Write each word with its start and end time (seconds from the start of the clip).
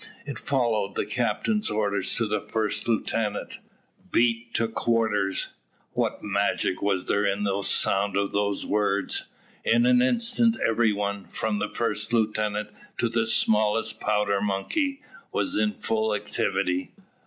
It 0.25 0.39
followed 0.39 0.95
the 0.95 1.05
captain's 1.05 1.69
order 1.69 2.01
to 2.01 2.25
the 2.27 2.41
first 2.41 2.87
lieutenant, 2.87 3.59
"Beat 4.11 4.51
to 4.55 4.67
quarters." 4.67 5.49
What 5.93 6.23
magic 6.23 6.81
was 6.81 7.05
there 7.05 7.23
in 7.23 7.43
the 7.43 7.61
sound 7.61 8.17
of 8.17 8.31
those 8.31 8.65
words! 8.65 9.25
In 9.63 9.85
an 9.85 10.01
instant 10.01 10.57
every 10.67 10.91
one, 10.91 11.25
from 11.27 11.59
the 11.59 11.69
first 11.69 12.13
lieutenant 12.13 12.71
to 12.97 13.09
the 13.09 13.27
smallest 13.27 13.99
powder 13.99 14.41
monkey, 14.41 15.03
was 15.31 15.55
in 15.55 15.73
full 15.73 16.15
activity. 16.15 16.89